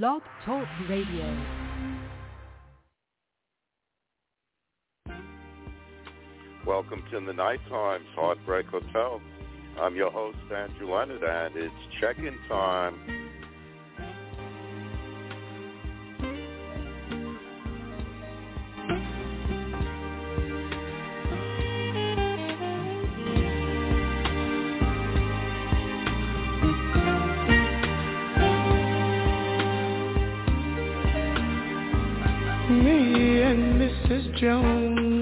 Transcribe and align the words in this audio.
Blog 0.00 0.22
Talk 0.46 0.66
Radio. 0.88 1.38
Welcome 6.66 7.04
to 7.10 7.20
the 7.20 7.34
Nighttime's 7.34 8.06
Heartbreak 8.16 8.68
Hotel. 8.68 9.20
I'm 9.78 9.94
your 9.94 10.10
host, 10.10 10.38
Andrew 10.50 10.94
Leonard, 10.94 11.22
and 11.22 11.54
it's 11.56 11.74
check-in 12.00 12.38
time 12.48 12.94
Jones. 34.42 35.21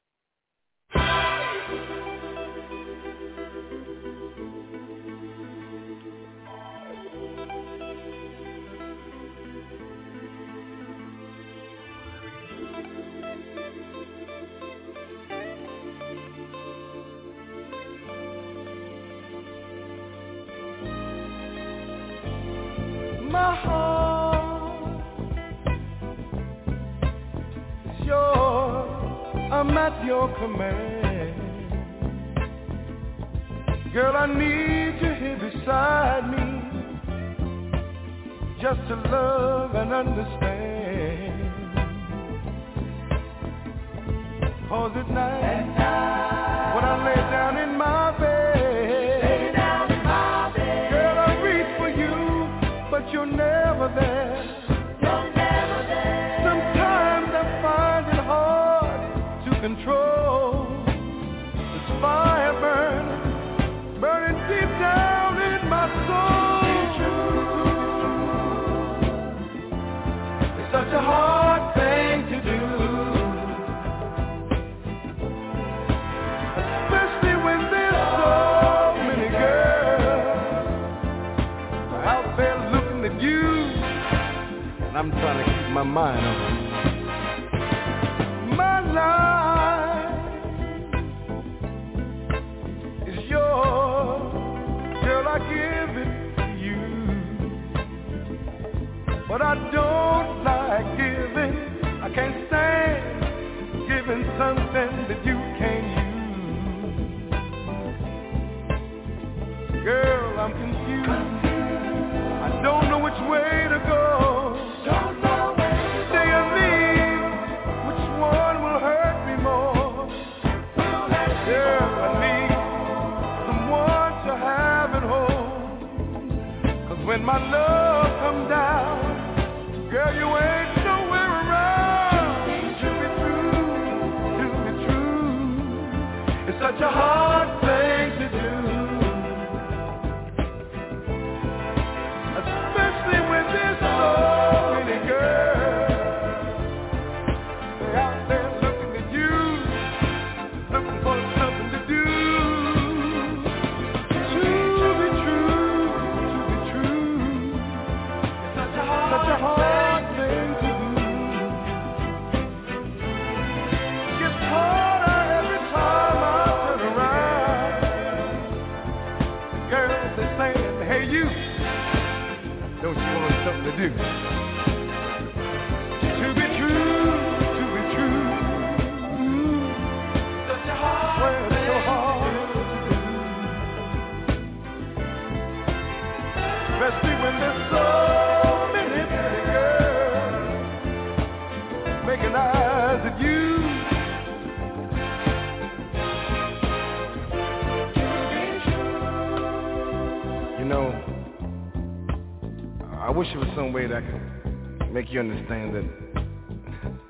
Way 203.73 203.87
that 203.87 203.97
I 203.97 204.01
could 204.01 204.91
make 204.91 205.11
you 205.11 205.19
understand 205.19 205.75
that 205.75 205.85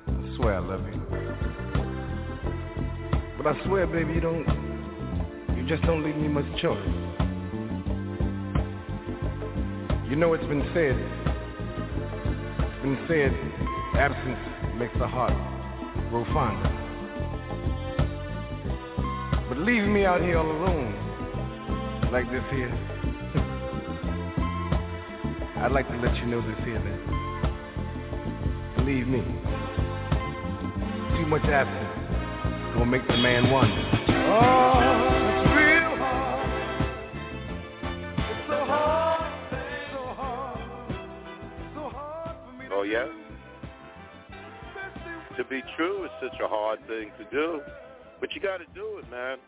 I 0.06 0.36
swear 0.36 0.54
I 0.54 0.58
love 0.60 0.86
you. 0.86 1.00
But 3.36 3.46
I 3.48 3.64
swear, 3.64 3.86
baby, 3.86 4.14
you 4.14 4.20
don't, 4.20 4.46
you 5.56 5.66
just 5.66 5.82
don't 5.82 6.04
leave 6.04 6.16
me 6.16 6.28
much 6.28 6.44
choice. 6.60 6.78
You 10.08 10.16
know 10.16 10.34
it's 10.34 10.46
been 10.46 10.62
said, 10.72 10.96
it's 12.60 12.82
been 12.82 12.98
said, 13.08 13.32
absence 13.98 14.38
makes 14.78 14.94
the 14.98 15.08
heart 15.08 15.32
grow 16.10 16.24
fonder. 16.32 16.68
But 19.48 19.58
leaving 19.58 19.92
me 19.92 20.04
out 20.04 20.20
here 20.20 20.38
all 20.38 20.50
alone, 20.50 22.10
like 22.12 22.30
this 22.30 22.44
here, 22.52 22.91
I'd 25.62 25.70
like 25.70 25.88
to 25.88 25.96
let 25.98 26.16
you 26.16 26.26
know 26.26 26.40
this 26.40 26.58
here 26.64 26.78
that 26.78 26.98
believe 28.76 29.06
me, 29.06 29.22
too 31.16 31.26
much 31.26 31.44
absence 31.44 32.02
gonna 32.74 32.86
make 32.86 33.06
the 33.06 33.16
man 33.16 33.48
wonder. 33.48 33.82
Oh, 34.26 34.80
to 42.68 42.74
Oh, 42.74 42.82
yeah? 42.82 43.06
To 45.36 45.44
be 45.44 45.62
true 45.76 46.04
is 46.04 46.10
such 46.20 46.40
a 46.42 46.48
hard 46.48 46.80
thing 46.88 47.12
to 47.18 47.24
do. 47.30 47.60
But 48.20 48.34
you 48.34 48.40
got 48.40 48.56
to 48.58 48.66
do 48.74 48.98
it, 48.98 49.08
man. 49.10 49.38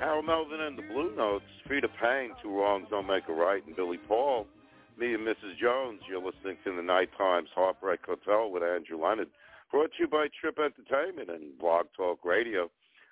Harold 0.00 0.26
Melvin 0.26 0.60
and 0.60 0.76
the 0.76 0.82
Blue 0.82 1.14
Notes, 1.14 1.44
free 1.68 1.80
Freda 1.80 1.88
Payne, 2.02 2.30
Two 2.42 2.58
Wrongs 2.58 2.88
Don't 2.90 3.06
Make 3.06 3.28
a 3.28 3.32
Right, 3.32 3.64
and 3.64 3.76
Billy 3.76 3.98
Paul. 4.08 4.46
Me 4.96 5.12
and 5.12 5.26
Mrs. 5.26 5.58
Jones, 5.60 6.00
you're 6.08 6.22
listening 6.22 6.56
to 6.62 6.76
the 6.76 6.82
Night 6.82 7.08
Times 7.18 7.48
Heartbreak 7.52 8.00
Hotel 8.06 8.48
with 8.48 8.62
Andrew 8.62 9.02
Leonard. 9.02 9.26
Brought 9.72 9.90
to 9.96 10.04
you 10.04 10.06
by 10.06 10.28
Trip 10.40 10.56
Entertainment 10.56 11.28
and 11.30 11.58
Blog 11.58 11.86
Talk 11.96 12.24
Radio. 12.24 12.70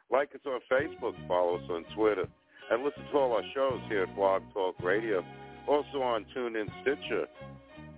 Like 0.08 0.30
us 0.32 0.40
on 0.46 0.60
Facebook, 0.70 1.14
follow 1.26 1.56
us 1.56 1.64
on 1.68 1.84
Twitter, 1.96 2.26
and 2.70 2.84
listen 2.84 3.02
to 3.10 3.18
all 3.18 3.32
our 3.32 3.42
shows 3.52 3.80
here 3.88 4.04
at 4.04 4.14
Blog 4.14 4.42
Talk 4.54 4.76
Radio. 4.80 5.24
Also 5.66 6.02
on 6.02 6.24
TuneIn 6.36 6.70
Stitcher 6.82 7.26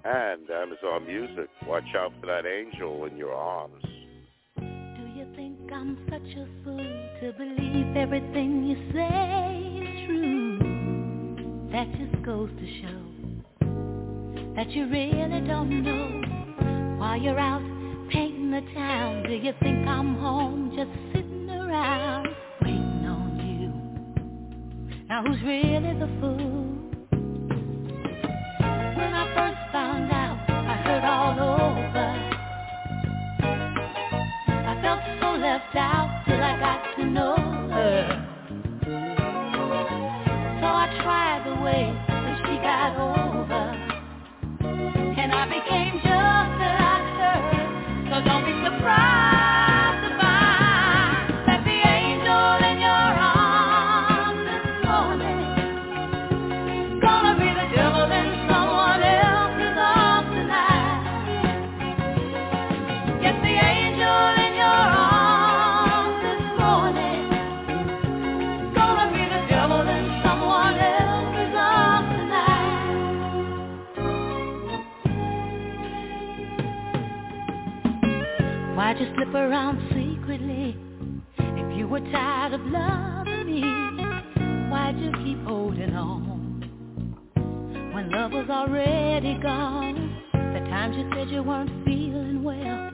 and 0.04 0.48
Amazon 0.48 1.06
Music. 1.06 1.50
Watch 1.66 1.84
out 1.94 2.12
for 2.20 2.26
that 2.26 2.46
angel 2.46 3.04
in 3.04 3.18
your 3.18 3.34
arms. 3.34 3.84
Do 4.56 5.04
you 5.14 5.26
think 5.36 5.58
I'm 5.70 5.98
such 6.08 6.36
a 6.38 6.46
fool 6.64 7.10
to 7.20 7.32
believe 7.36 7.96
everything 7.98 8.64
you 8.64 8.76
say 8.94 9.84
is 9.84 10.06
true? 10.06 10.58
That 11.70 11.86
just 11.98 12.24
goes 12.24 12.48
to 12.48 12.80
show 12.80 13.23
that 14.56 14.70
you 14.70 14.86
really 14.86 15.40
don't 15.46 15.82
know. 15.82 16.98
While 16.98 17.20
you're 17.20 17.38
out 17.38 17.62
painting 18.10 18.50
the 18.52 18.60
town, 18.72 19.24
do 19.24 19.34
you 19.34 19.52
think 19.60 19.86
I'm 19.86 20.14
home 20.16 20.72
just 20.76 20.90
sitting 21.12 21.50
around 21.50 22.28
waiting 22.62 23.04
on 23.04 23.36
you? 23.40 23.72
Now 25.08 25.24
who's 25.24 25.42
really 25.42 25.98
the 25.98 26.06
fool? 26.20 26.70
When 28.96 29.12
I 29.12 29.26
first 29.34 29.72
found 29.72 30.12
out, 30.12 30.38
I 30.48 30.76
heard 30.84 31.04
all 31.04 31.40
over. 31.40 32.08
I 34.48 34.80
felt 34.82 35.02
so 35.20 35.36
left 35.40 35.74
out 35.74 36.22
till 36.26 36.40
I 36.40 36.58
got 36.60 36.96
to 36.96 37.04
know 37.06 37.36
her. 37.36 38.20
So 40.60 40.66
I 40.66 40.86
tried 41.02 41.42
the 41.44 41.62
way 41.62 42.13
became 45.54 45.93
slip 79.24 79.34
around 79.34 79.78
secretly? 79.90 80.76
If 81.38 81.78
you 81.78 81.88
were 81.88 82.00
tired 82.00 82.54
of 82.54 82.60
loving 82.62 83.46
me, 83.46 83.60
why'd 84.70 84.98
you 84.98 85.12
keep 85.24 85.42
holding 85.44 85.94
on? 85.94 87.30
When 87.94 88.10
love 88.10 88.32
was 88.32 88.48
already 88.50 89.38
gone, 89.42 90.22
the 90.32 90.60
times 90.70 90.96
you 90.96 91.10
said 91.14 91.30
you 91.30 91.42
weren't 91.42 91.70
feeling 91.84 92.42
well, 92.42 92.90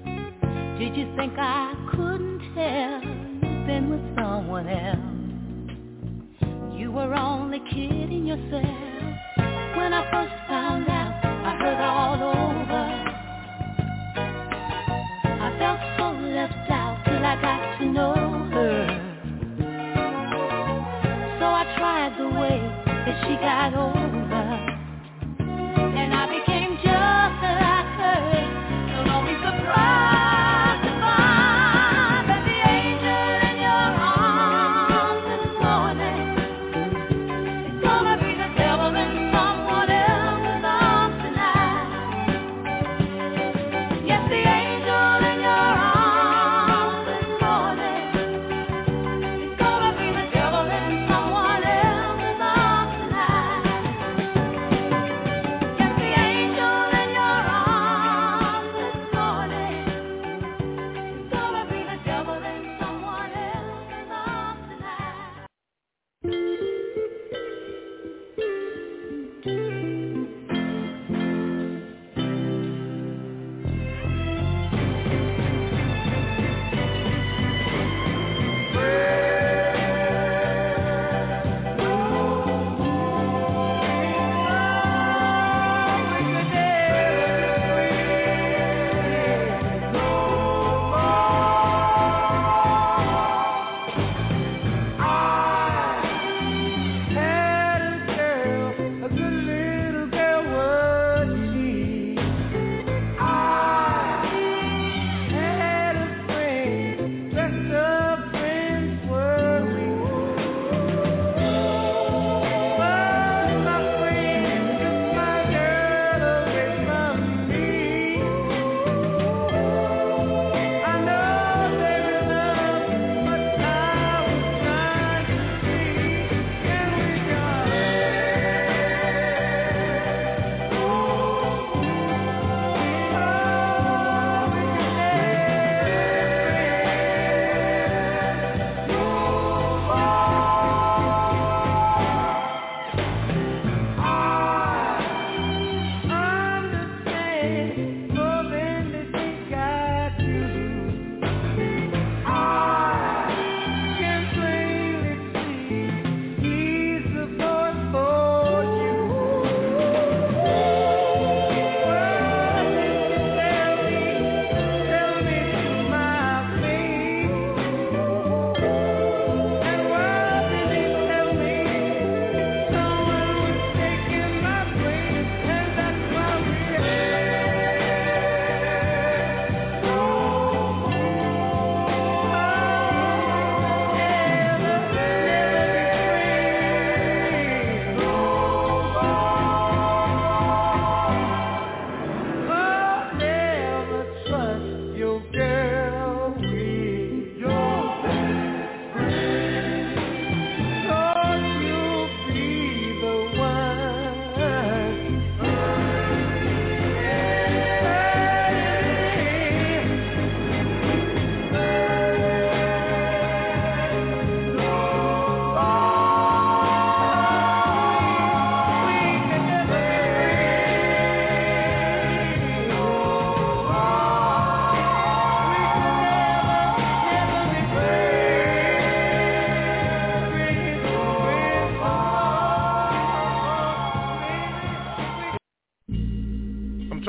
did 0.78 0.96
you 0.96 1.12
think 1.16 1.34
I 1.36 1.74
couldn't 1.90 2.38
tell 2.54 3.02
you've 3.02 3.66
been 3.66 3.90
with 3.90 4.16
someone 4.16 4.68
else? 4.68 4.98
You 6.78 6.92
were 6.92 7.14
only 7.14 7.60
kidding 7.70 8.26
yourself. 8.26 8.64
When 9.76 9.92
I 9.92 10.08
first 10.10 10.48
found 10.48 10.88
out, 10.88 11.24
I 11.24 11.56
heard 11.58 11.80
all 11.80 12.22
over. 12.22 13.09
Got 23.40 23.70
to 23.70 23.99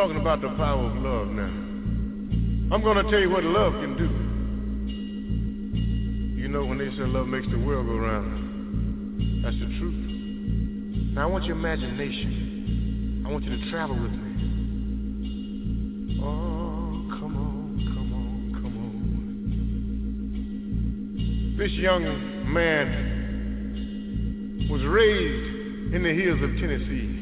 talking 0.02 0.18
about 0.18 0.42
the 0.42 0.50
power 0.58 0.90
of 0.90 0.96
love 0.96 1.28
now. 1.28 1.54
I'm 2.74 2.82
going 2.82 2.98
to 2.98 3.04
tell 3.12 3.20
you 3.20 3.30
what 3.30 3.44
love 3.44 3.74
can 3.74 3.96
do. 3.96 4.10
You 6.42 6.48
know 6.48 6.66
when 6.66 6.80
they 6.80 6.90
say 6.98 7.04
love 7.04 7.28
makes 7.28 7.48
the 7.52 7.60
world 7.60 7.86
go 7.86 7.98
round, 7.98 9.44
that's 9.46 9.56
the 9.58 9.68
truth. 9.78 11.14
Now 11.14 11.22
I 11.22 11.26
want 11.28 11.44
your 11.46 11.56
imagination. 11.56 13.24
I 13.28 13.30
want 13.32 13.44
you 13.44 13.56
to 13.56 13.70
travel 13.70 13.96
with 13.96 14.12
me. 14.12 14.32
Oh, 16.24 17.06
come 17.20 17.38
on, 17.38 17.78
come 17.94 18.12
on, 18.12 18.54
come 18.56 18.76
on. 21.54 21.58
This 21.60 21.74
young 21.74 22.04
man 22.52 22.88
was 24.68 24.82
raised 24.82 25.94
in 25.94 26.02
the 26.02 26.14
hills 26.20 26.42
of 26.42 26.58
Tennessee. 26.60 27.20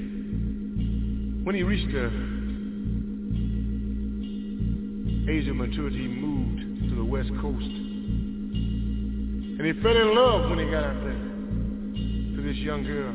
When 1.44 1.56
he 1.56 1.64
reached 1.64 1.92
the 1.92 2.29
of 5.30 5.56
maturity, 5.56 6.08
moved 6.08 6.90
to 6.90 6.96
the 6.96 7.06
west 7.06 7.30
coast. 7.40 7.62
And 7.62 9.62
he 9.62 9.74
fell 9.84 9.96
in 9.96 10.16
love 10.16 10.50
when 10.50 10.58
he 10.58 10.66
got 10.66 10.86
out 10.86 11.04
there 11.04 11.14
to 11.14 12.42
this 12.42 12.58
young 12.58 12.84
girl. 12.84 13.12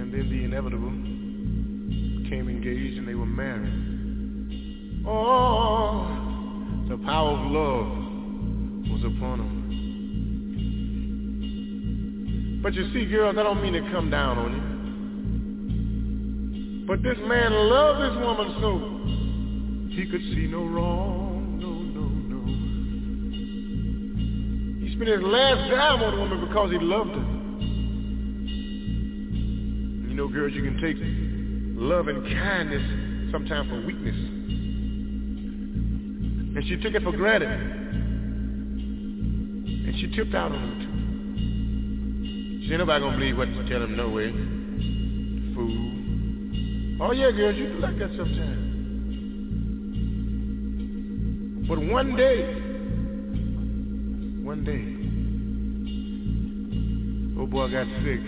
And 0.00 0.10
then 0.10 0.30
the 0.30 0.44
inevitable 0.44 0.88
became 2.22 2.48
engaged 2.48 2.96
and 2.96 3.06
they 3.06 3.14
were 3.14 3.26
married. 3.26 5.04
Oh, 5.06 6.06
the 6.88 6.96
power 7.04 7.32
of 7.32 7.50
love 7.50 7.88
was 8.90 9.04
upon 9.04 9.40
them. 9.40 9.50
But 12.62 12.72
you 12.72 12.90
see, 12.94 13.04
girls, 13.04 13.36
I 13.38 13.42
don't 13.42 13.60
mean 13.62 13.74
to 13.74 13.82
come 13.92 14.08
down 14.08 14.38
on 14.38 14.52
you. 14.54 14.62
But 16.86 17.02
this 17.02 17.18
man 17.26 17.52
loved 17.52 18.00
this 18.00 18.16
woman 18.24 18.56
so 18.62 18.98
he 19.98 20.06
could 20.06 20.22
see 20.22 20.46
no 20.46 20.64
wrong, 20.64 21.58
no, 21.58 21.70
no, 21.72 22.06
no. 22.06 22.44
He 24.86 24.94
spent 24.94 25.08
his 25.08 25.22
last 25.22 25.68
dime 25.68 26.02
on 26.02 26.14
a 26.14 26.16
woman 26.20 26.40
because 26.46 26.70
he 26.70 26.78
loved 26.78 27.10
her. 27.10 27.26
You 30.08 30.14
know, 30.14 30.28
girls, 30.28 30.52
you 30.52 30.62
can 30.62 30.80
take 30.80 30.96
love 31.82 32.06
and 32.06 32.24
kindness 32.24 33.32
sometimes 33.32 33.68
for 33.68 33.84
weakness. 33.84 34.14
And 36.54 36.64
she 36.68 36.76
took 36.76 36.94
it 36.94 37.02
for 37.02 37.10
granted. 37.10 37.50
And 39.88 39.94
she 39.98 40.14
tipped 40.14 40.34
out 40.34 40.52
on 40.52 40.62
him 40.62 40.78
too. 40.78 42.66
She 42.66 42.72
ain't 42.72 42.78
nobody 42.78 43.04
gonna 43.04 43.18
believe 43.18 43.36
what 43.36 43.48
you 43.48 43.68
tell 43.68 43.82
him 43.82 43.96
no 43.96 44.10
way. 44.10 44.30
Fool. 45.54 47.02
Oh 47.02 47.12
yeah, 47.12 47.32
girls, 47.32 47.56
you 47.56 47.66
do 47.72 47.78
like 47.80 47.98
that 47.98 48.10
sometimes. 48.16 48.67
But 51.68 51.78
one 51.80 52.16
day, 52.16 52.54
one 54.42 54.64
day, 54.64 54.84
old 57.38 57.50
boy 57.50 57.70
got 57.70 57.86
sick, 58.02 58.20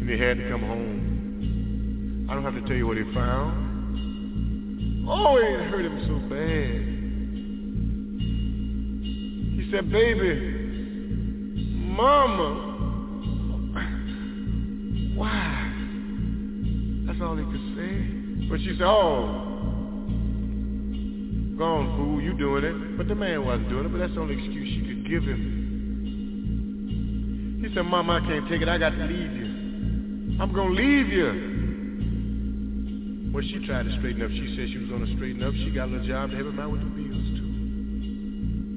and 0.00 0.08
he 0.08 0.16
had 0.16 0.36
to 0.36 0.48
come 0.48 0.60
home. 0.60 2.26
I 2.30 2.34
don't 2.34 2.44
have 2.44 2.54
to 2.54 2.60
tell 2.68 2.76
you 2.76 2.86
what 2.86 2.96
he 2.96 3.02
found. 3.12 3.64
Oh, 5.08 5.36
it 5.36 5.60
hurt 5.70 5.84
him 5.84 5.98
so 6.06 6.18
bad. 6.30 6.94
He 9.58 9.70
said, 9.72 9.90
baby, 9.90 10.34
mama, 11.74 12.72
why? 15.16 15.72
That's 17.06 17.20
all 17.20 17.36
he 17.36 17.44
could 17.44 17.74
say. 17.76 18.08
But 18.48 18.60
she 18.60 18.76
said, 18.78 18.86
oh, 18.86 19.53
go 21.56 21.64
on, 21.64 21.96
fool, 21.96 22.20
you 22.20 22.34
doing 22.34 22.64
it. 22.64 22.96
But 22.96 23.08
the 23.08 23.14
man 23.14 23.44
wasn't 23.44 23.68
doing 23.68 23.86
it, 23.86 23.92
but 23.92 23.98
that's 23.98 24.14
the 24.14 24.20
only 24.20 24.34
excuse 24.34 24.68
she 24.68 24.80
could 24.86 25.08
give 25.08 25.22
him. 25.24 25.62
He 27.62 27.68
said, 27.74 27.82
Mama, 27.82 28.14
I 28.14 28.20
can't 28.20 28.48
take 28.48 28.60
it. 28.62 28.68
I 28.68 28.78
got 28.78 28.90
to 28.90 29.04
leave 29.04 29.32
you. 29.32 30.38
I'm 30.40 30.52
going 30.52 30.74
to 30.74 30.82
leave 30.82 31.08
you. 31.08 31.54
Well, 33.32 33.42
she 33.42 33.64
tried 33.66 33.84
to 33.84 33.92
straighten 33.98 34.22
up. 34.22 34.30
She 34.30 34.54
said 34.54 34.68
she 34.68 34.78
was 34.78 34.88
going 34.88 35.04
to 35.06 35.12
straighten 35.16 35.42
up. 35.42 35.54
She 35.54 35.70
got 35.70 35.88
a 35.88 35.90
little 35.90 36.06
job 36.06 36.30
to 36.30 36.36
help 36.36 36.48
him 36.48 36.60
out 36.60 36.70
with 36.70 36.82
the 36.82 36.86
bills, 36.86 37.38
too. 37.38 37.50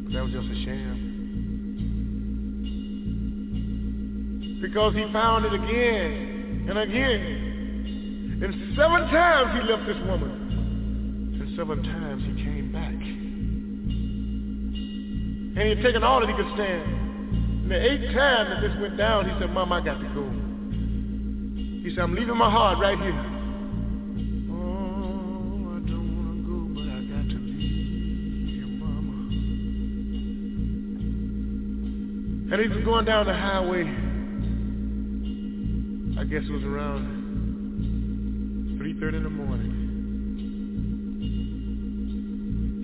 But 0.06 0.14
that 0.14 0.24
was 0.24 0.32
just 0.34 0.50
a 0.50 0.56
sham. 0.66 1.08
Because 4.62 4.96
he 4.96 5.06
found 5.14 5.46
it 5.46 5.54
again 5.54 6.66
and 6.70 6.78
again. 6.80 8.42
And 8.42 8.54
seven 8.76 9.02
times 9.10 9.54
he 9.54 9.62
left 9.70 9.86
this 9.86 9.98
woman. 10.08 11.38
And 11.40 11.56
seven 11.56 11.84
times 11.84 12.24
he 12.24 12.37
And 15.58 15.66
he 15.66 15.70
had 15.74 15.82
taken 15.82 16.04
all 16.04 16.20
that 16.20 16.30
he 16.30 16.36
could 16.36 16.54
stand. 16.54 16.84
And 17.64 17.72
the 17.72 17.82
eighth 17.82 18.14
time 18.14 18.52
that 18.52 18.62
this 18.62 18.78
went 18.80 18.96
down, 18.96 19.28
he 19.28 19.32
said, 19.40 19.52
Mom, 19.52 19.74
I 19.74 19.82
got 19.84 19.98
to 19.98 20.08
go. 20.14 20.30
He 21.82 21.90
said, 21.96 22.04
I'm 22.04 22.14
leaving 22.14 22.38
my 22.38 22.52
heart 22.52 22.78
right 22.78 23.00
here. 23.00 23.20
Oh, 24.54 25.74
I 25.74 25.82
don't 25.90 26.14
want 26.14 26.30
to 26.38 26.46
go, 26.46 26.60
but 26.78 26.86
I 26.86 27.02
got 27.10 27.26
to 27.26 27.40
mama. 28.78 29.14
And 32.54 32.62
he 32.62 32.68
was 32.68 32.86
going 32.86 33.06
down 33.06 33.26
the 33.26 33.34
highway. 33.34 33.82
I 36.22 36.24
guess 36.24 36.44
it 36.48 36.52
was 36.52 36.64
around 36.66 37.02
3.30 38.80 39.14
in 39.16 39.24
the 39.24 39.30
morning. 39.32 39.74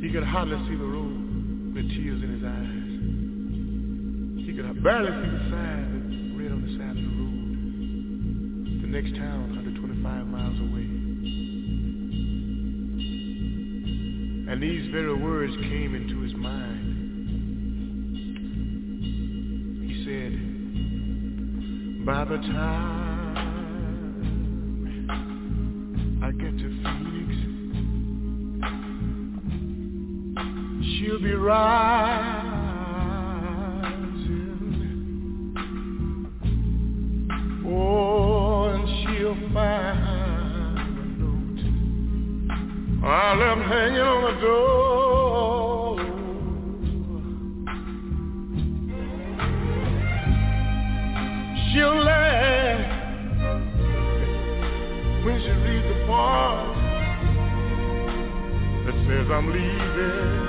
He 0.01 0.09
could 0.11 0.23
hardly 0.23 0.57
see 0.67 0.75
the 0.75 0.83
road 0.83 1.02
with 1.73 1.89
tears 1.89 2.21
in 2.21 2.29
his 2.29 2.43
eyes. 2.43 2.85
He 4.45 4.53
could 4.53 4.83
barely 4.83 5.09
see 5.09 5.29
the 5.31 5.39
sign 5.49 5.85
that 5.93 6.05
read 6.37 6.51
on 6.51 6.61
the 6.61 6.69
side 6.77 6.91
of 6.91 6.97
the 6.97 7.09
road. 7.17 7.57
The 8.83 8.89
next 8.89 9.15
town, 9.17 9.49
125 9.49 10.27
miles 10.27 10.59
away. 10.59 10.87
And 14.51 14.61
these 14.61 14.91
very 14.91 15.15
words 15.15 15.53
came 15.63 15.95
into 15.95 16.21
his 16.21 16.35
mind. 16.35 16.91
He 19.81 20.03
said, 20.05 20.33
by 22.05 22.25
the 22.25 22.37
time 22.37 23.02
be 31.23 31.33
rising. 31.35 32.83
Oh, 37.65 38.63
and 38.65 38.87
she'll 38.89 39.39
find 39.53 39.97
a 40.77 40.99
note 41.17 41.63
I 43.05 43.35
left 43.35 43.61
hanging 43.71 44.01
on 44.01 44.21
the 44.25 44.33
door. 44.41 45.95
She'll 51.71 51.99
laugh 52.03 52.83
when 55.23 55.37
she 55.41 55.51
reads 55.51 55.87
the 55.87 55.95
part 56.05 56.75
that 58.85 58.95
says 59.07 59.27
I'm 59.31 59.47
leaving. 59.53 60.42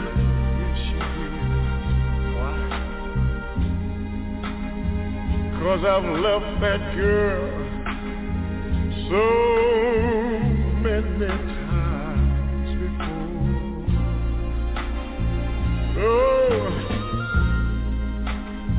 Cause 5.65 5.81
I've 5.83 6.05
left 6.21 6.61
that 6.61 6.95
girl 6.95 7.49
so 9.09 9.25
many 10.83 11.27
times 11.27 12.69
before. 12.83 13.25
Oh, 16.05 16.69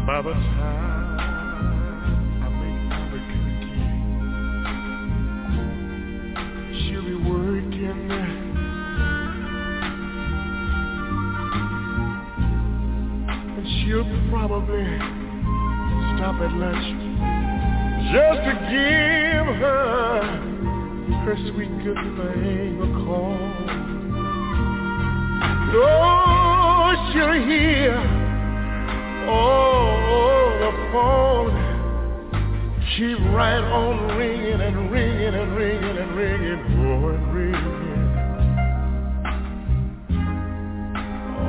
by 0.05 0.17
the 0.21 0.33
time 0.33 1.17
I 2.43 2.47
make 2.61 2.79
Albuquerque, 2.93 3.81
she'll 6.87 7.01
be 7.03 7.15
working. 7.15 8.01
And 13.57 13.65
she'll 13.81 14.07
probably 14.29 15.14
stop 16.25 16.41
at 16.41 16.53
lunch 16.53 16.87
just 18.11 18.39
to 18.45 18.53
give 18.73 19.47
her 19.61 20.25
her 21.23 21.37
sweet 21.53 21.73
good 21.83 22.01
thing 22.17 22.81
a 22.81 22.83
call. 23.05 23.37
Oh, 25.77 26.89
she'll 27.13 27.39
hear 27.45 27.93
oh, 29.29 29.85
the 30.63 30.71
phone. 30.91 31.53
keep 32.97 33.19
right 33.31 33.63
on 33.63 34.17
ringing 34.17 34.61
and 34.61 34.91
ringing 34.91 35.35
and 35.35 35.55
ringing 35.55 35.97
and 35.97 36.15
ringing, 36.15 36.59
oh, 36.79 37.09
and 37.09 37.33
ringing 37.35 37.75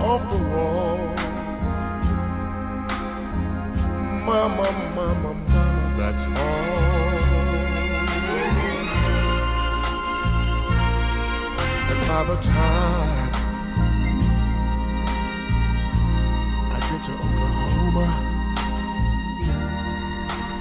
off 0.03 0.23
the 0.31 0.39
wall. 0.55 0.96
Mama, 4.37 4.69
mama, 4.95 5.33
mama, 5.33 5.97
that's 5.97 6.25
all. 6.37 6.77
And 11.89 12.01
by 12.07 12.21
the 12.29 12.37
time 12.45 13.33
I 16.69 16.77
get 16.85 17.01
to 17.07 17.13
Oklahoma, 17.25 18.07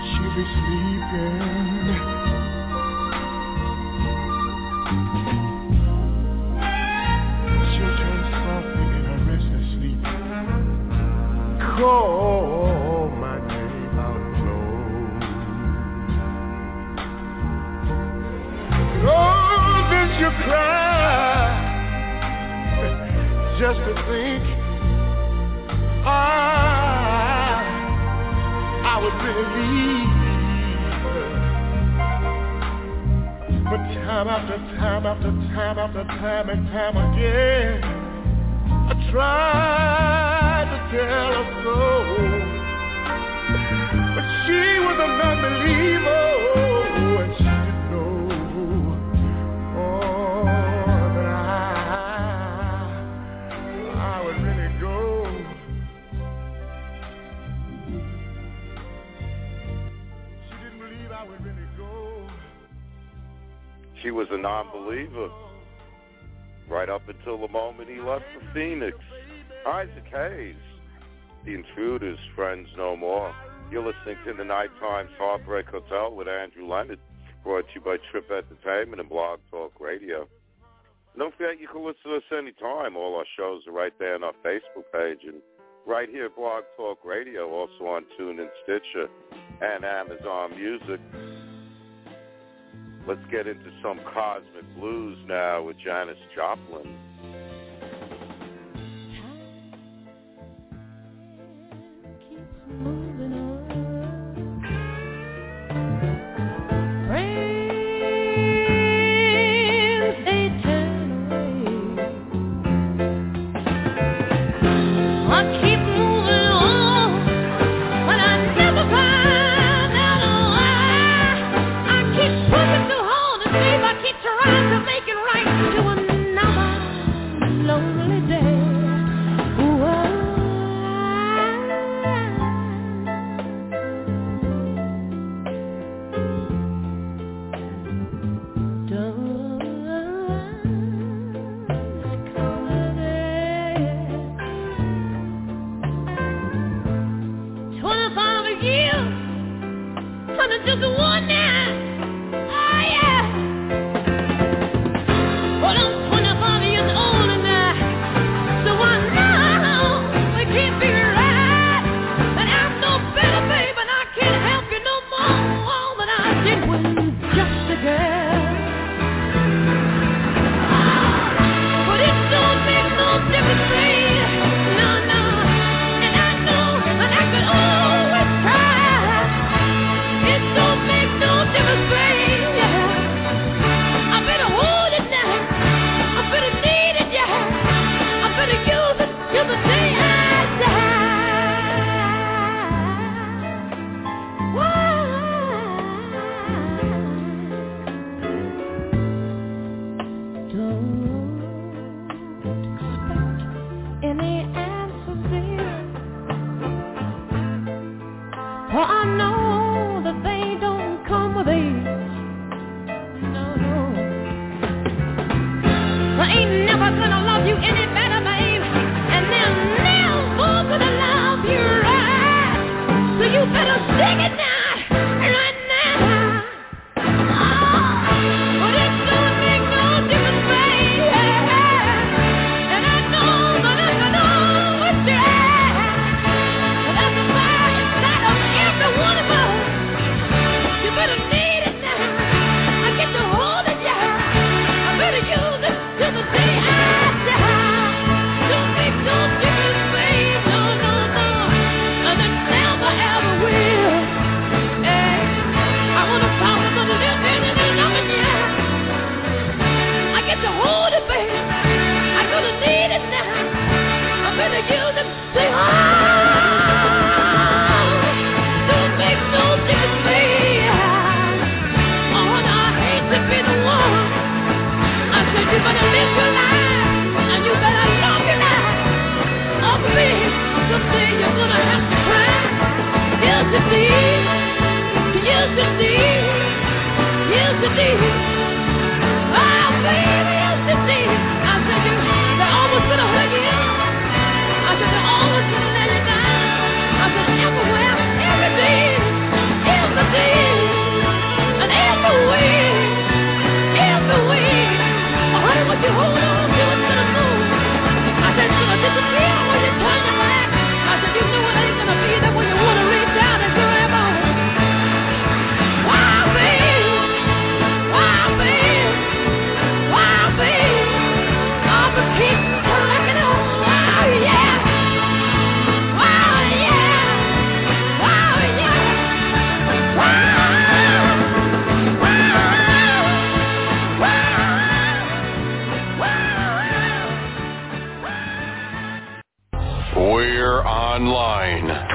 she'll 0.07 0.33
be 0.38 0.45
sleeping. 0.55 1.64
Left 68.05 68.25
for 68.33 68.53
Phoenix. 68.53 68.97
Isaac 69.65 70.05
Hayes, 70.11 70.55
The 71.43 71.55
Intruders, 71.55 72.19
Friends 72.35 72.67
No 72.77 72.95
More. 72.95 73.33
You're 73.71 73.83
listening 73.83 74.17
to 74.25 74.33
the 74.33 74.43
Night 74.43 74.69
Times 74.79 75.09
Heartbreak 75.17 75.65
Hotel 75.65 76.13
with 76.13 76.27
Andrew 76.27 76.67
Leonard, 76.67 76.99
brought 77.43 77.65
to 77.67 77.73
you 77.73 77.81
by 77.81 77.97
Trip 78.11 78.29
Entertainment 78.29 78.99
and 79.01 79.09
Blog 79.09 79.39
Talk 79.49 79.79
Radio. 79.79 80.27
Don't 81.17 81.33
forget 81.35 81.59
you 81.59 81.67
can 81.67 81.83
listen 81.83 82.11
to 82.11 82.17
us 82.17 82.23
anytime. 82.31 82.95
All 82.95 83.15
our 83.15 83.25
shows 83.35 83.63
are 83.67 83.73
right 83.73 83.93
there 83.97 84.13
on 84.13 84.23
our 84.23 84.35
Facebook 84.45 84.85
page 84.93 85.25
and 85.25 85.41
right 85.87 86.07
here 86.07 86.25
at 86.25 86.35
Blog 86.35 86.63
Talk 86.77 86.99
Radio, 87.03 87.49
also 87.49 87.85
on 87.85 88.05
TuneIn 88.19 88.49
Stitcher 88.63 89.09
and 89.61 89.83
Amazon 89.83 90.51
Music. 90.59 90.99
Let's 93.07 93.25
get 93.31 93.47
into 93.47 93.71
some 93.81 93.99
cosmic 94.13 94.75
blues 94.77 95.17
now 95.27 95.63
with 95.63 95.77
Janis 95.83 96.17
Joplin. 96.35 97.14
Moving 102.67 103.04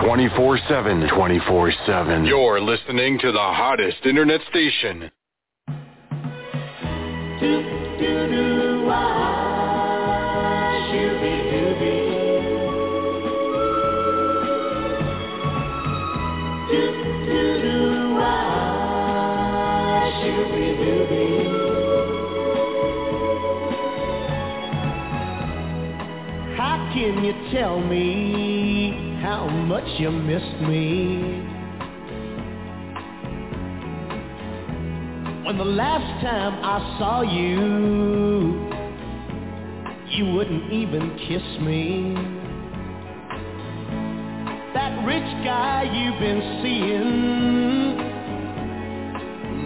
24-7. 0.01 1.11
24-7. 1.11 2.27
You're 2.27 2.59
listening 2.59 3.19
to 3.19 3.33
the 3.33 3.39
hottest 3.39 4.07
internet 4.07 4.41
station. 4.49 5.11
How 26.57 26.91
can 26.95 27.23
you 27.23 27.35
tell 27.53 27.81
me 27.81 28.41
how 28.41 28.50
much 29.71 29.87
you 30.01 30.11
missed 30.11 30.61
me? 30.63 31.23
When 35.47 35.57
the 35.59 35.65
last 35.65 36.25
time 36.25 36.55
I 36.65 36.99
saw 36.99 37.23
you, 37.23 38.67
you 40.09 40.25
wouldn't 40.35 40.73
even 40.73 41.17
kiss 41.29 41.47
me. 41.63 42.15
That 44.75 45.07
rich 45.07 45.31
guy 45.45 45.85
you've 45.85 46.19
been 46.19 46.43
seeing 46.65 47.97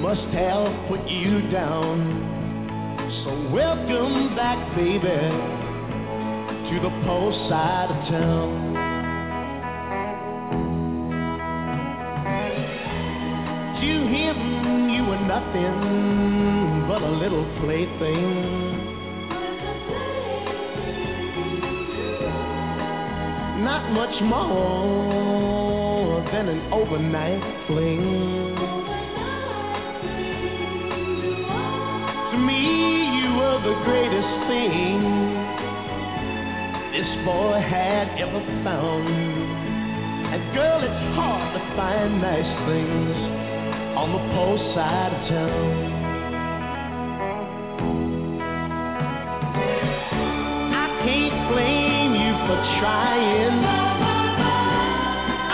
must 0.02 0.28
have 0.34 0.86
put 0.86 1.08
you 1.08 1.48
down. 1.50 1.96
So 3.24 3.30
welcome 3.54 4.36
back, 4.36 4.76
baby 4.76 5.62
to 6.68 6.80
the 6.80 6.90
post 7.06 7.38
side 7.48 7.90
of 7.90 7.96
town. 8.10 8.73
Nothing 15.34 16.86
but 16.86 17.02
a 17.02 17.10
little 17.10 17.44
plaything. 17.60 18.78
Not 23.64 23.90
much 23.90 24.22
more 24.22 26.22
than 26.30 26.48
an 26.48 26.72
overnight 26.72 27.42
fling. 27.66 28.54
To 32.30 32.36
me, 32.38 32.62
you 33.18 33.28
were 33.38 33.58
the 33.70 33.76
greatest 33.88 34.32
thing 34.50 34.96
this 36.94 37.10
boy 37.26 37.58
had 37.58 38.06
ever 38.22 38.42
found. 38.62 39.08
And 40.32 40.40
girl, 40.54 40.80
it's 40.80 41.04
hard 41.16 41.54
to 41.54 41.60
find 41.76 42.22
nice 42.22 42.52
things 42.68 43.33
on 43.96 44.12
the 44.12 44.18
post 44.34 44.62
side 44.74 45.12
of 45.14 45.28
town. 45.28 45.92
I 50.74 50.86
can't 51.04 51.38
blame 51.50 52.12
you 52.14 52.32
for 52.46 52.58
trying. 52.80 53.56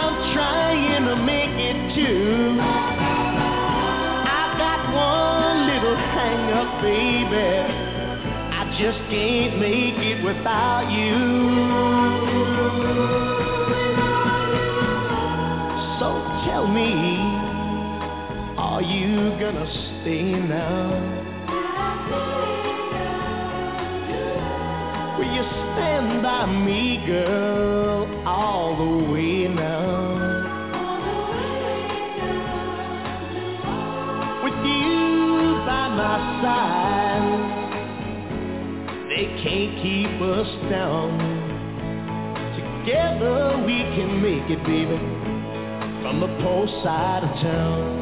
I'm 0.03 0.16
trying 0.35 1.05
to 1.05 1.16
make 1.16 1.57
it 1.57 1.79
too. 1.94 2.59
I 4.29 4.42
got 4.59 4.81
one 4.94 5.59
little 5.68 5.96
hang 5.96 6.53
up, 6.53 6.83
baby 6.83 7.90
I 8.53 8.64
just 8.79 8.98
can't 9.09 9.59
make 9.59 9.96
it 9.96 10.22
without 10.22 10.90
you. 10.90 11.16
So 15.98 16.09
tell 16.44 16.66
me, 16.66 17.20
you 18.90 19.31
gonna 19.38 19.66
stay 20.03 20.22
now? 20.22 20.88
Will 25.18 25.33
you 25.33 25.42
stand 25.42 26.22
by 26.22 26.46
me, 26.46 27.03
girl, 27.07 28.26
all 28.26 28.76
the 28.76 29.12
way 29.12 29.48
now? 29.48 30.11
With 34.42 34.59
you 34.64 35.62
by 35.66 35.88
my 35.88 36.42
side 36.42 36.81
they 39.11 39.26
can't 39.42 39.83
keep 39.83 40.20
us 40.22 40.48
down. 40.70 41.18
Together 42.57 43.62
we 43.66 43.83
can 43.94 44.22
make 44.22 44.48
it, 44.48 44.64
baby, 44.64 44.96
from 46.00 46.20
the 46.20 46.29
post 46.42 46.72
side 46.83 47.24
of 47.24 47.31
town. 47.42 48.00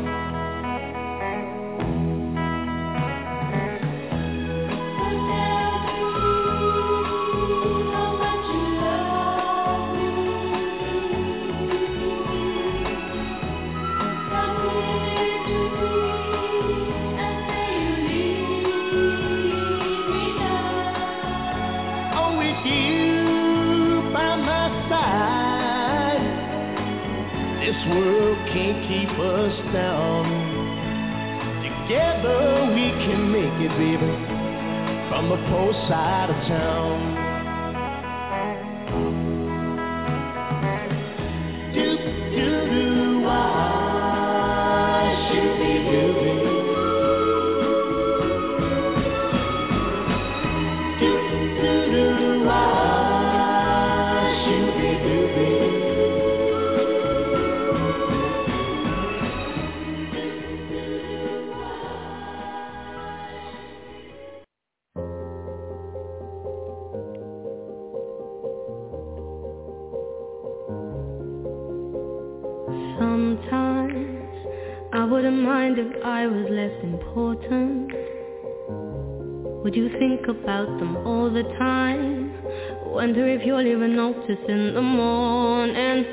About 80.48 80.78
them 80.78 80.96
all 81.06 81.30
the 81.30 81.42
time. 81.58 82.32
Wonder 82.86 83.28
if 83.28 83.44
you'll 83.44 83.66
even 83.66 83.94
notice 83.94 84.40
in 84.48 84.72
the 84.72 84.80
morning. 84.80 86.06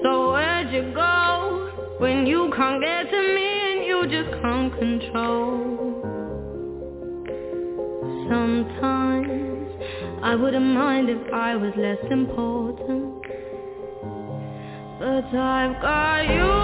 So 0.00 0.30
where'd 0.30 0.72
you 0.72 0.92
go 0.94 1.96
When 1.98 2.24
you 2.24 2.52
can't 2.56 2.80
get 2.80 3.10
to 3.10 3.20
me 3.34 3.48
and 3.68 3.84
you 3.84 3.98
just 4.06 4.30
can't 4.40 4.72
control? 4.78 5.58
Sometimes 8.30 9.66
I 10.22 10.36
wouldn't 10.36 10.64
mind 10.64 11.10
if 11.10 11.32
I 11.34 11.56
was 11.56 11.72
less 11.76 11.98
important 12.12 13.22
But 15.00 15.36
I've 15.36 15.82
got 15.82 16.22
you 16.32 16.61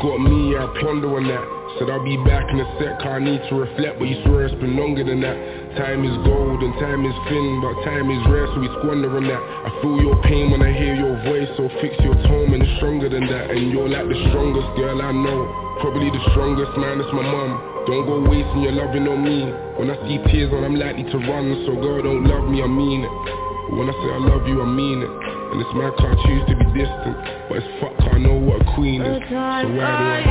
Uh, 0.00 0.72
pondering 0.80 1.28
that. 1.28 1.44
Said 1.76 1.92
I'll 1.92 2.00
be 2.00 2.16
back 2.24 2.48
in 2.48 2.56
a 2.56 2.68
sec, 2.80 3.04
I 3.04 3.20
need 3.20 3.36
to 3.52 3.54
reflect 3.54 4.00
But 4.00 4.08
you 4.08 4.16
swear 4.24 4.48
it's 4.48 4.56
been 4.56 4.72
longer 4.72 5.04
than 5.04 5.20
that. 5.20 5.36
Time 5.76 6.08
is 6.08 6.16
gold 6.24 6.56
and 6.64 6.72
time 6.80 7.04
is 7.04 7.12
thin 7.28 7.60
But 7.60 7.76
time 7.84 8.08
is 8.08 8.20
rare 8.32 8.48
so 8.48 8.64
we 8.64 8.72
squander 8.80 9.12
on 9.12 9.28
that. 9.28 9.38
I 9.38 9.70
feel 9.84 10.00
your 10.00 10.16
pain 10.24 10.48
when 10.50 10.64
I 10.64 10.72
hear 10.72 10.96
your 10.96 11.20
voice 11.28 11.52
So 11.60 11.68
fix 11.84 11.92
your 12.00 12.16
tone 12.16 12.48
and 12.56 12.64
it's 12.64 12.72
stronger 12.80 13.12
than 13.12 13.28
that. 13.28 13.52
And 13.52 13.68
you're 13.68 13.92
like 13.92 14.08
the 14.08 14.16
strongest 14.32 14.72
girl 14.80 15.04
I 15.04 15.12
know 15.12 15.40
Probably 15.84 16.08
the 16.08 16.22
strongest 16.32 16.72
man, 16.80 16.96
it's 16.96 17.12
my 17.12 17.24
mum. 17.24 17.84
Don't 17.84 18.08
go 18.08 18.24
wasting 18.24 18.64
your 18.64 18.72
loving 18.72 19.04
on 19.04 19.20
me. 19.20 19.52
When 19.76 19.92
I 19.92 20.00
see 20.08 20.16
tears 20.32 20.48
on 20.56 20.64
I'm 20.64 20.80
likely 20.80 21.04
to 21.12 21.18
run 21.28 21.52
So 21.68 21.76
girl 21.76 22.00
don't 22.00 22.24
love 22.24 22.48
me, 22.48 22.64
I 22.64 22.68
mean 22.72 23.04
it. 23.04 23.14
When 23.76 23.84
I 23.84 23.92
say 23.92 24.08
I 24.16 24.20
love 24.32 24.48
you, 24.48 24.64
I 24.64 24.68
mean 24.68 25.04
it 25.04 25.39
and 25.50 25.60
this 25.60 25.68
man 25.74 25.92
can't 25.98 26.18
choose 26.26 26.44
to 26.48 26.54
be 26.56 26.64
distant. 26.78 27.16
But 27.48 27.58
it's 27.58 27.66
fuck, 27.80 27.94
I 28.12 28.18
know 28.18 28.34
what 28.34 28.62
a 28.62 28.74
queen 28.74 29.02
is. 29.02 29.18
So 29.18 29.34
why 29.34 29.62
do 29.62 29.80
I 29.80 30.22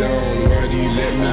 down? 0.00 0.50
Why 0.50 0.66
do 0.66 0.76
you 0.76 0.90
let 0.90 1.14
me 1.14 1.29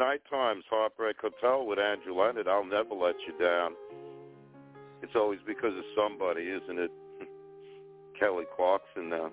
night 0.00 0.22
times, 0.30 0.64
Heartbreak 0.70 1.16
Hotel 1.20 1.66
with 1.66 1.78
Andrew 1.78 2.14
Leonard. 2.18 2.48
I'll 2.48 2.64
never 2.64 2.94
let 2.94 3.16
you 3.28 3.36
down. 3.38 3.72
It's 5.02 5.12
always 5.14 5.40
because 5.46 5.76
of 5.76 5.84
somebody, 5.94 6.48
isn't 6.48 6.78
it? 6.78 6.90
Kelly 8.18 8.44
Clarkson 8.56 9.10
now. 9.10 9.30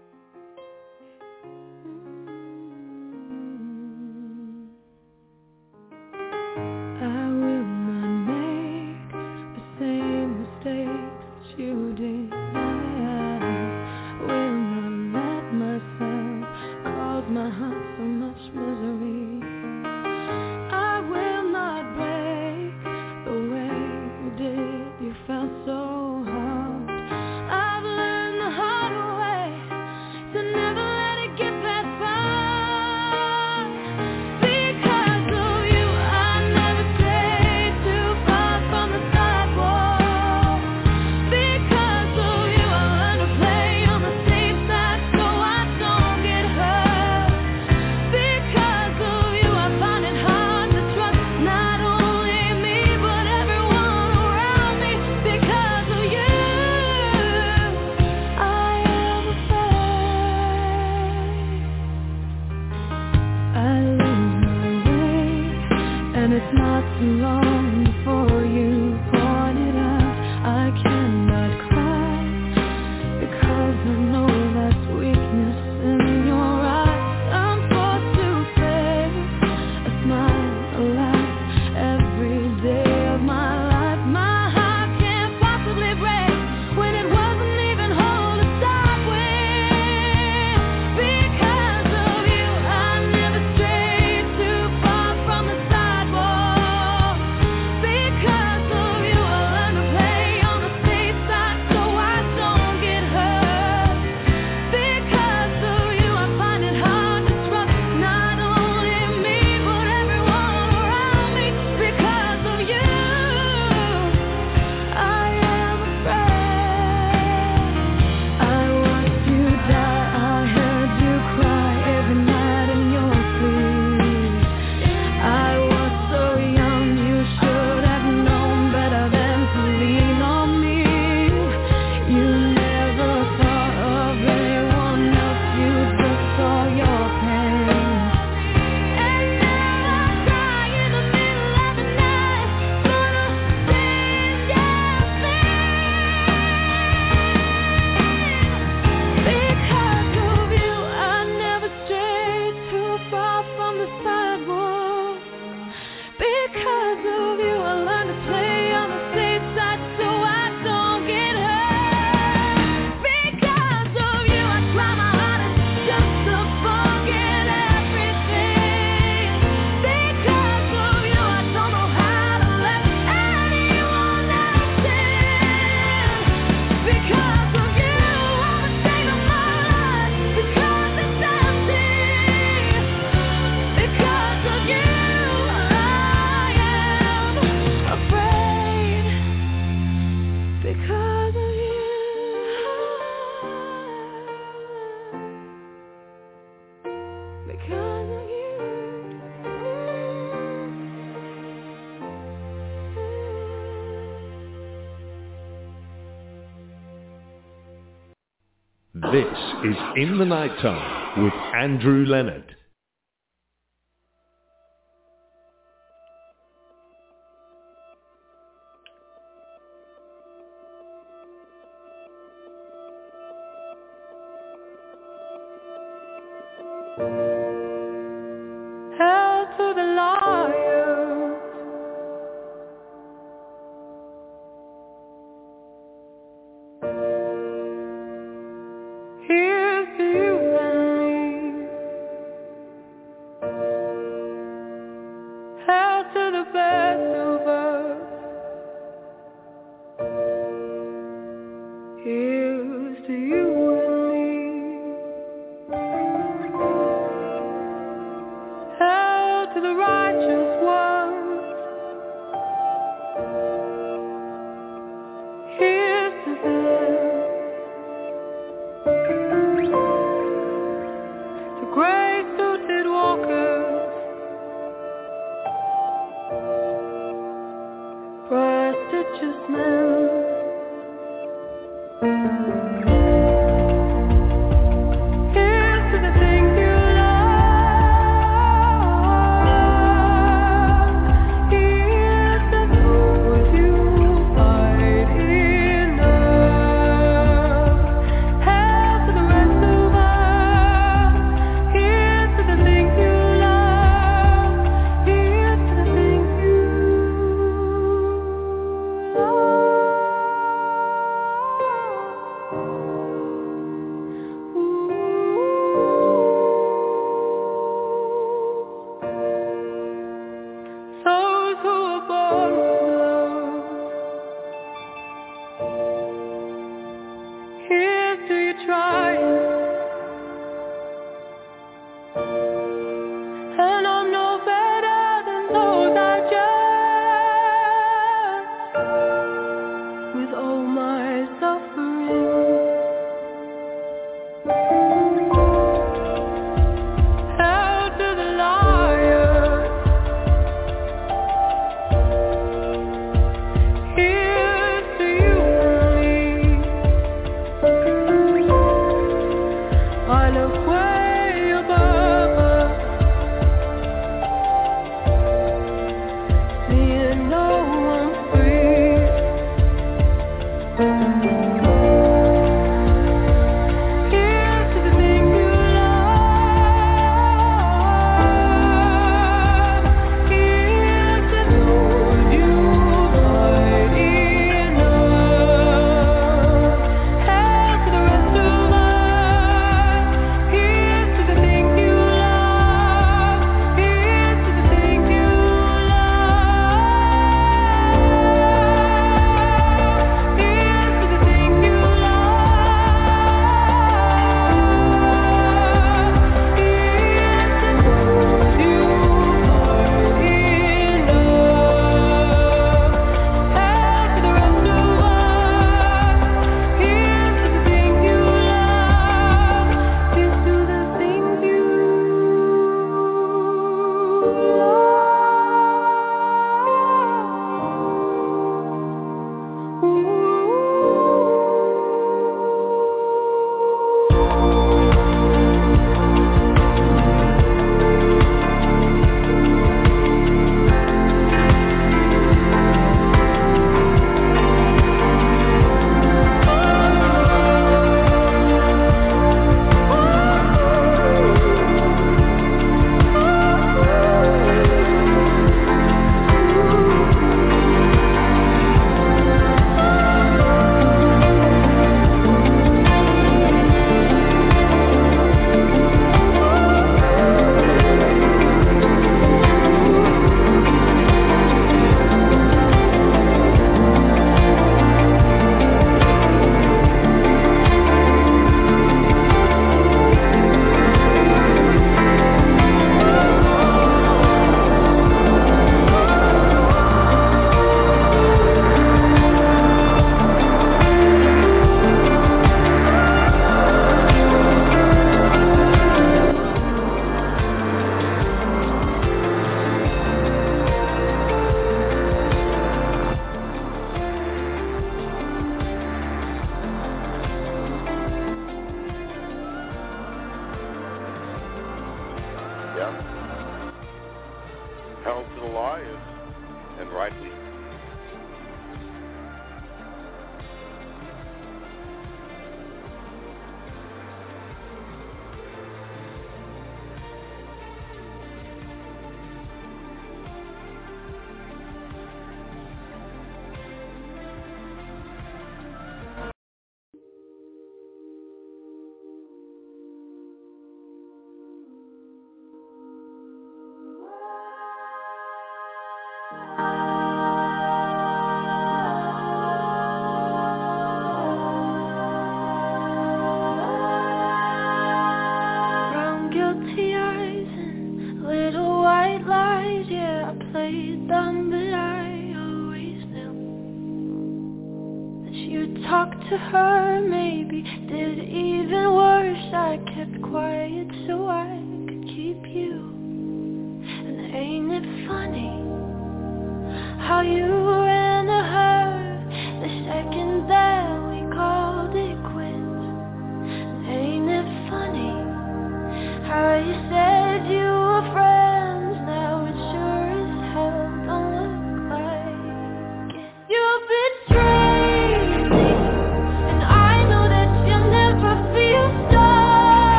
In 209.97 210.19
the 210.19 210.25
Nighttime 210.25 211.23
with 211.23 211.33
Andrew 211.55 212.05
Leonard. 212.05 212.55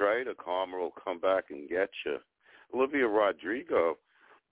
right? 0.00 0.26
A 0.26 0.34
karma 0.34 0.78
will 0.78 0.92
come 1.04 1.20
back 1.20 1.44
and 1.50 1.68
get 1.68 1.90
you. 2.04 2.18
Olivia 2.74 3.06
Rodrigo, 3.06 3.96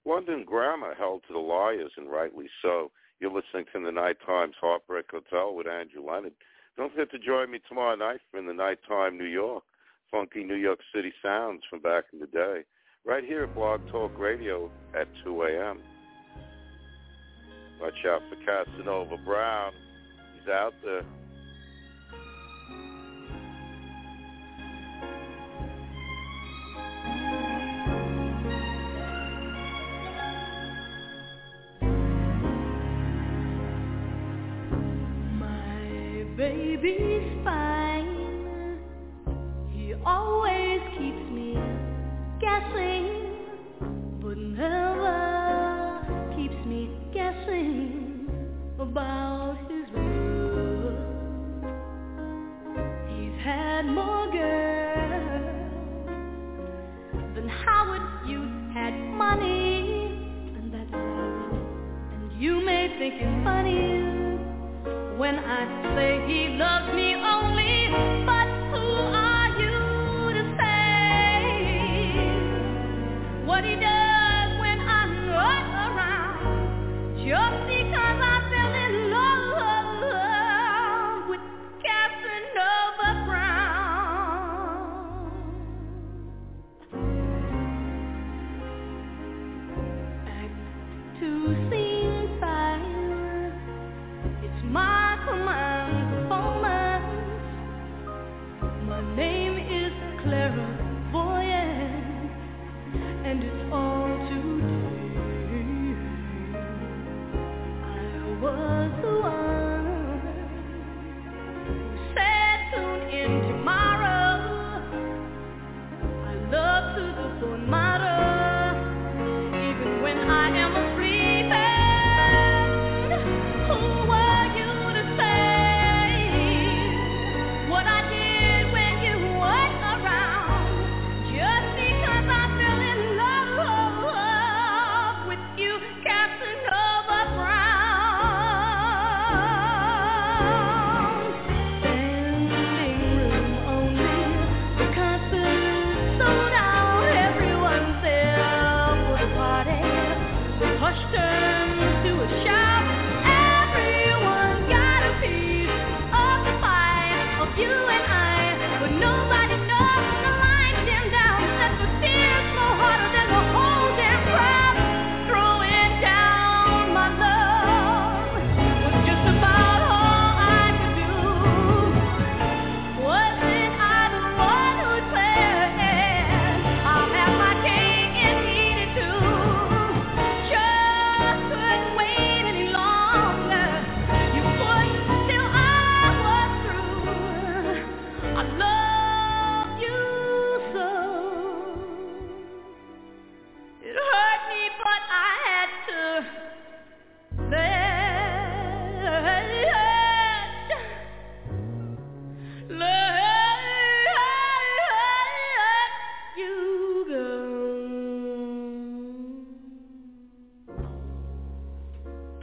London 0.05 0.45
Grammar 0.47 0.95
Hell 0.95 1.20
to 1.26 1.32
the 1.32 1.38
Liars, 1.38 1.92
and 1.97 2.11
rightly 2.11 2.47
so. 2.62 2.90
You're 3.20 3.32
listening 3.32 3.64
to 3.72 3.84
the 3.84 3.92
Night 3.92 4.16
Times 4.26 4.55
Heartbreak 4.61 5.07
Hotel 5.11 5.55
with 5.55 5.66
Andrew 5.66 6.05
Leonard. 6.05 6.34
Don't 6.76 6.90
forget 6.92 7.11
to 7.12 7.18
join 7.18 7.51
me 7.51 7.61
tomorrow 7.68 7.97
night 7.97 8.20
from 8.30 8.47
the 8.47 8.53
Nighttime 8.53 9.16
New 9.16 9.24
York, 9.24 9.62
funky 10.11 10.42
New 10.45 10.57
York 10.57 10.80
City 10.95 11.12
sounds 11.22 11.62
from 11.70 11.80
back 11.80 12.05
in 12.12 12.18
the 12.18 12.26
day, 12.26 12.62
right 13.05 13.24
here 13.24 13.45
at 13.45 13.55
Blog 13.55 13.80
Talk 13.90 14.18
Radio 14.18 14.70
at 14.99 15.07
2 15.24 15.42
a.m. 15.42 15.80
Watch 17.80 18.05
out 18.07 18.22
for 18.28 18.36
Casanova 18.45 19.16
Brown. 19.24 19.72
He's 20.38 20.49
out 20.49 20.74
there. 20.84 21.05
baby's 36.45 37.42
fine. 37.42 38.78
He 39.72 39.95
always 40.05 40.80
keeps 40.99 41.24
me 41.32 41.57
guessing, 42.38 43.05
but 44.20 44.36
never 44.36 45.14
keeps 46.36 46.61
me 46.66 46.90
guessing 47.14 48.28
about 48.78 49.57
his 49.70 49.86
love. 49.95 51.01
He's 53.09 53.36
had 53.42 53.86
more 53.86 54.30
girls 54.30 55.49
than 57.34 57.49
Howard 57.49 58.26
Hughes 58.26 58.74
had 58.74 58.92
money, 58.92 60.53
and 60.57 60.74
that's 60.74 60.92
love. 60.92 61.55
And 62.12 62.32
you 62.38 62.61
may 62.61 62.88
think 62.99 63.14
it's 63.16 63.45
funny 63.45 64.04
when 65.25 65.39
I 65.39 65.64
say 65.97 66.20
he 66.29 66.49
loves 66.59 66.95
me. 66.95 67.04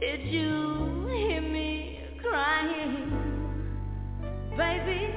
Did 0.02 0.22
you 0.32 1.06
hear 1.14 1.40
me 1.40 2.00
crying? 2.20 3.12
Baby, 4.56 5.14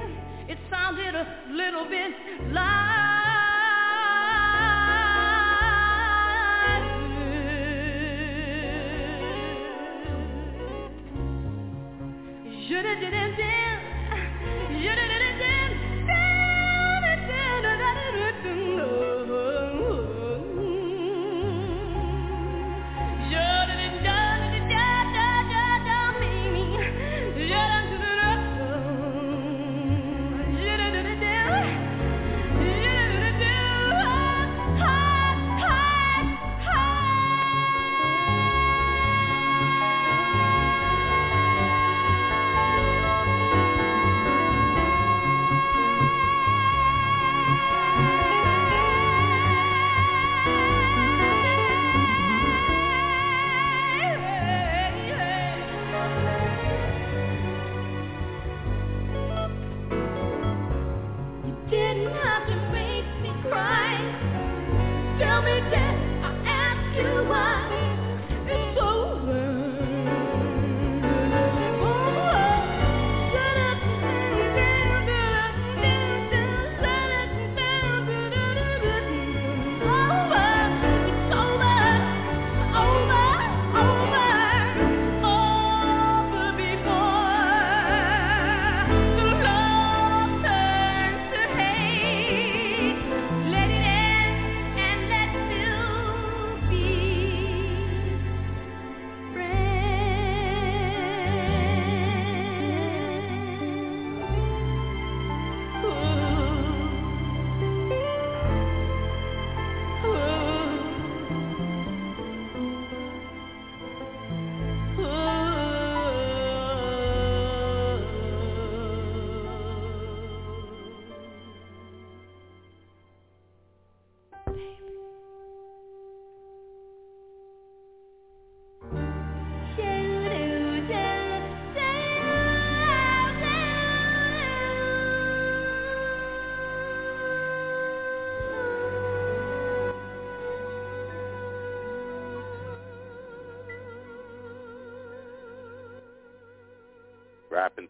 it 0.48 0.58
sounded 0.70 1.12
a 1.12 1.26
little 1.50 1.88
bit 1.88 2.52
loud. 2.52 3.15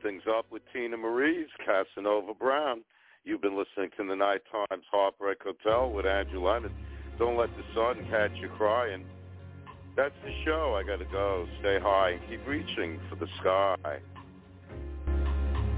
Things 0.06 0.22
up 0.38 0.46
with 0.52 0.62
Teena 0.72 0.96
Marie's 0.96 1.48
Casanova 1.64 2.32
Brown. 2.32 2.84
You've 3.24 3.42
been 3.42 3.58
listening 3.58 3.90
to 3.96 4.06
the 4.06 4.14
Night 4.14 4.40
Times 4.52 4.84
Heartbreak 4.88 5.38
Hotel 5.42 5.90
with 5.90 6.06
Andrew. 6.06 6.42
Don't 7.18 7.36
let 7.36 7.50
the 7.56 7.64
sun 7.74 8.06
catch 8.08 8.30
you 8.36 8.48
crying. 8.50 9.04
That's 9.96 10.14
the 10.24 10.30
show. 10.44 10.78
I 10.78 10.86
got 10.86 11.00
to 11.00 11.06
go. 11.06 11.48
Stay 11.58 11.80
high 11.82 12.10
and 12.10 12.20
keep 12.28 12.46
reaching 12.46 13.00
for 13.10 13.16
the 13.16 13.26
sky. 13.40 13.98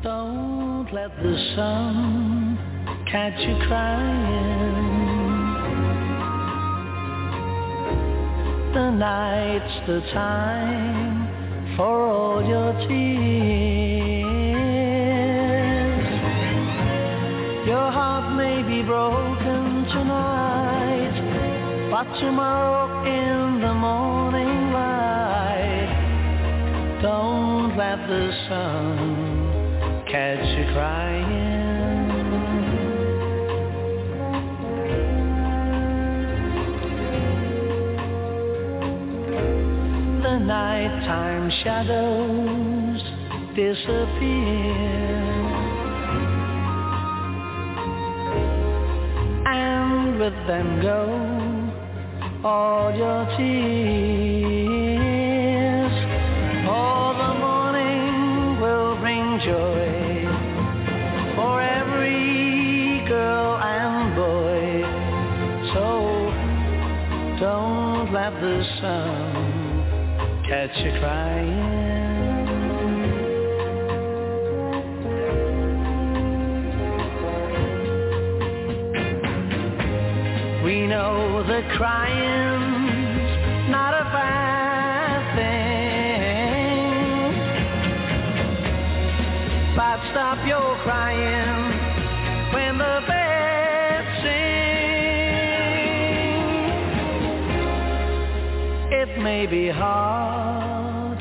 Don't 0.03 0.93
let 0.93 1.17
the 1.23 1.55
sun 1.57 2.59
catch 3.11 3.41
you 3.41 3.57
crying. 3.67 4.75
The 8.75 8.91
night's 8.91 9.87
the 9.87 10.01
time 10.13 11.77
for 11.79 12.09
all 12.09 12.47
your 12.47 12.75
tears. 12.87 13.88
Broken 18.89 19.85
tonight, 19.93 21.17
but 21.91 22.07
tomorrow 22.21 23.05
in 23.05 23.61
the 23.61 23.75
morning 23.75 24.73
light, 24.73 25.91
don't 27.03 27.77
let 27.77 27.99
the 28.09 28.33
sun 28.49 30.07
catch 30.11 30.47
you 30.57 30.65
crying. 30.73 31.29
The 40.23 40.39
nighttime 40.39 41.51
shadows 41.63 43.03
disappear 43.55 44.98
And 49.51 50.19
with 50.19 50.35
them 50.47 50.83
go 50.83 51.69
all 52.45 52.95
your 52.95 53.25
tears 53.37 53.49
Oh, 56.69 57.15
the 57.17 57.33
morning 57.41 58.61
will 58.61 58.97
bring 59.01 59.41
joy 59.41 60.27
For 61.35 61.63
every 61.63 63.03
girl 63.09 63.57
and 63.57 64.15
boy 64.15 64.85
So 65.73 65.85
don't 67.41 68.13
let 68.13 68.33
the 68.43 68.63
sun 68.81 70.45
catch 70.47 70.77
you 70.85 70.93
crying. 71.01 71.78
Know 80.89 81.43
the 81.43 81.63
crying's 81.77 83.31
not 83.71 83.93
a 83.93 84.05
bad 84.11 85.37
thing, 85.37 85.77
but 89.77 90.01
stop 90.11 90.39
your 90.47 90.77
crying 90.83 91.79
when 92.55 92.79
the 92.79 93.03
birds 93.07 94.23
sing. 94.23 94.49
It 99.01 99.19
may 99.21 99.47
be 99.47 99.69
hard 99.69 101.19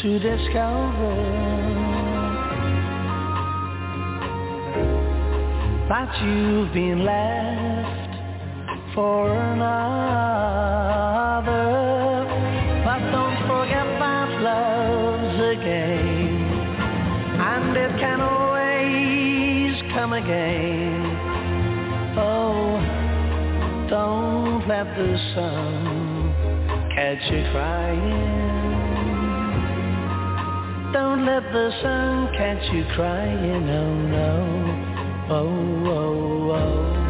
to 0.00 0.18
discover 0.18 1.16
that 5.90 6.10
you've 6.24 6.72
been 6.72 7.04
left 7.04 8.01
for 8.94 9.32
another. 9.32 9.72
But 12.84 13.00
don't 13.10 13.38
forget 13.46 13.86
that 14.00 14.28
love's 14.42 15.40
a 15.40 15.54
game, 15.56 16.42
and 17.40 17.76
it 17.76 17.98
can 17.98 18.20
always 18.20 19.82
come 19.94 20.12
again. 20.12 21.02
Oh, 22.18 22.80
don't 23.88 24.68
let 24.68 24.94
the 24.96 25.16
sun 25.34 26.34
catch 26.94 27.30
you 27.30 27.44
crying. 27.52 28.40
Don't 30.92 31.24
let 31.24 31.44
the 31.52 31.70
sun 31.80 32.28
catch 32.36 32.70
you 32.72 32.84
crying, 32.94 33.70
oh 33.70 33.94
no, 34.08 34.46
oh, 35.30 35.86
oh, 35.86 36.50
oh. 36.52 37.01